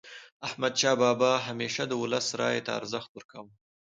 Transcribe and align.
احمدشاه 0.47 0.95
بابا 1.01 1.31
به 1.37 1.43
همیشه 1.47 1.83
د 1.87 1.91
ولس 2.03 2.27
رایې 2.39 2.61
ته 2.65 2.71
ارزښت 2.79 3.09
ورکاوه. 3.13 3.51